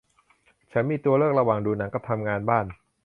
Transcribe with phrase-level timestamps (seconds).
[0.71, 2.65] ฉันมีตัวเลือกระหว่างดูหนังกับทำงานบ้าน